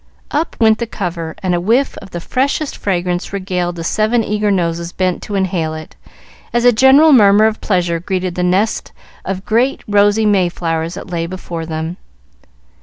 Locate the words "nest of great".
8.41-9.83